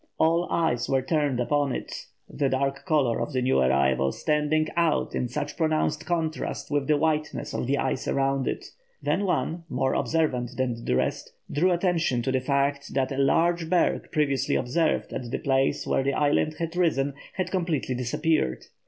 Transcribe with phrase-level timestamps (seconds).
[0.17, 5.13] All eyes were turned upon it, the dark colour of the new arrival standing out
[5.13, 8.65] in such pronounced contrast with the whiteness of the ice around it.
[9.03, 13.69] Then one, more observant than the rest, drew attention to the fact that a large
[13.69, 18.65] berg previously observed at the place where the island had risen, had completely disappeared.